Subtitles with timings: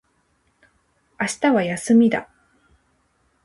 [1.19, 2.27] 明日は休みだ。